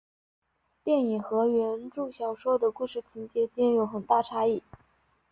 [0.83, 4.63] 电影和原着小说的故事情节间有很大差异。